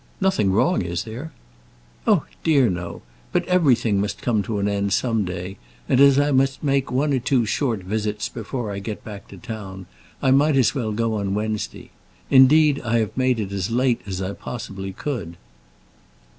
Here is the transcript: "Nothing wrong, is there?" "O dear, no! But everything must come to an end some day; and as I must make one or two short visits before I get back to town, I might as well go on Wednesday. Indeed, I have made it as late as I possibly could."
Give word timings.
"Nothing 0.19 0.51
wrong, 0.51 0.81
is 0.81 1.03
there?" 1.03 1.31
"O 2.07 2.23
dear, 2.43 2.71
no! 2.71 3.03
But 3.31 3.45
everything 3.45 4.01
must 4.01 4.19
come 4.23 4.41
to 4.41 4.57
an 4.57 4.67
end 4.67 4.93
some 4.93 5.25
day; 5.25 5.57
and 5.87 5.99
as 5.99 6.17
I 6.17 6.31
must 6.31 6.63
make 6.63 6.91
one 6.91 7.13
or 7.13 7.19
two 7.19 7.45
short 7.45 7.83
visits 7.83 8.27
before 8.27 8.71
I 8.71 8.79
get 8.79 9.03
back 9.03 9.27
to 9.27 9.37
town, 9.37 9.85
I 10.19 10.31
might 10.31 10.55
as 10.57 10.73
well 10.73 10.91
go 10.91 11.13
on 11.13 11.35
Wednesday. 11.35 11.91
Indeed, 12.31 12.81
I 12.83 12.97
have 12.97 13.15
made 13.15 13.39
it 13.39 13.51
as 13.51 13.69
late 13.69 14.01
as 14.07 14.23
I 14.23 14.33
possibly 14.33 14.91
could." 14.91 15.37